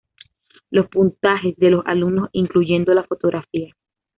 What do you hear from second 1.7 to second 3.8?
alumnos, incluyendo la fotografía.